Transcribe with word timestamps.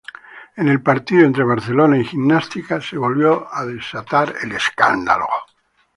En 0.55 0.67
el 0.67 0.81
partido 0.81 1.27
entre 1.27 1.43
Barcelona 1.43 1.95
y 1.95 2.03
Gimnástica 2.05 2.81
se 2.81 2.97
volvió 2.97 3.47
a 3.53 3.65
desatar 3.67 4.33
el 4.41 4.53
escándalo. 4.53 5.27